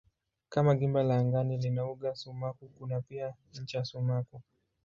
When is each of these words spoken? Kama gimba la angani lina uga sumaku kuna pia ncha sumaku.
Kama 0.49 0.75
gimba 0.75 1.03
la 1.03 1.15
angani 1.17 1.57
lina 1.57 1.85
uga 1.85 2.15
sumaku 2.15 2.69
kuna 2.77 3.01
pia 3.01 3.35
ncha 3.61 3.85
sumaku. 3.85 4.41